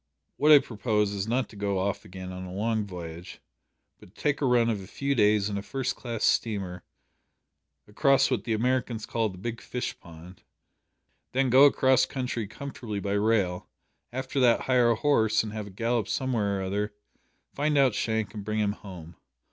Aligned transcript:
What 0.37 0.51
I 0.51 0.57
propose 0.57 1.11
is 1.11 1.27
not 1.27 1.47
to 1.49 1.55
go 1.55 1.77
off 1.77 2.05
again 2.05 2.31
on 2.31 2.43
a 2.43 2.51
long 2.51 2.87
voyage, 2.87 3.39
but 3.99 4.15
to 4.15 4.19
take 4.23 4.41
a 4.41 4.47
run 4.47 4.67
of 4.67 4.81
a 4.81 4.87
few 4.87 5.13
days 5.13 5.47
in 5.47 5.59
a 5.59 5.61
first 5.61 5.95
class 5.95 6.23
steamer 6.23 6.83
across 7.87 8.31
what 8.31 8.43
the 8.43 8.53
Americans 8.53 9.05
call 9.05 9.29
the 9.29 9.37
big 9.37 9.61
fish 9.61 9.99
pond; 9.99 10.41
then 11.33 11.51
go 11.51 11.65
across 11.65 12.07
country 12.07 12.47
comfortably 12.47 12.99
by 12.99 13.11
rail; 13.13 13.69
after 14.11 14.39
that 14.39 14.61
hire 14.61 14.89
a 14.89 14.95
horse 14.95 15.43
and 15.43 15.53
have 15.53 15.67
a 15.67 15.69
gallop 15.69 16.07
somewhere 16.07 16.57
or 16.57 16.63
other; 16.63 16.95
find 17.53 17.77
out 17.77 17.93
Shank 17.93 18.33
and 18.33 18.43
bring 18.43 18.57
him 18.57 18.71
home. 18.71 19.17